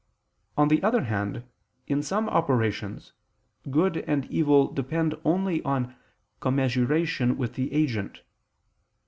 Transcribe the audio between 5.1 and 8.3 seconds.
only on commensuration with the agent.